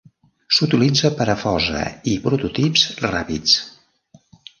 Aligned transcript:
S'utilitza 0.59 1.11
per 1.19 1.27
a 1.33 1.35
fosa 1.41 1.83
i 2.13 2.15
prototips 2.23 2.87
ràpids. 3.05 3.55